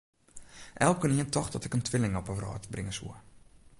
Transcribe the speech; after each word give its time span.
Elkenien 0.73 1.29
tocht 1.29 1.51
dat 1.51 1.63
ik 1.63 1.73
in 1.73 1.81
twilling 1.81 2.15
op 2.15 2.27
'e 2.27 2.35
wrâld 2.35 2.69
bringe 2.69 2.91
soe. 2.91 3.13